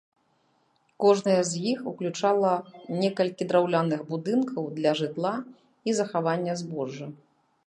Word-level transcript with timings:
Кожная 1.03 1.41
з 1.49 1.61
іх 1.73 1.79
уключала 1.91 2.53
некалькі 3.03 3.43
драўляных 3.53 4.01
будынкаў 4.11 4.63
для 4.79 4.91
жытла 5.03 5.35
і 5.87 6.01
захавання 6.03 6.53
збожжа. 6.65 7.07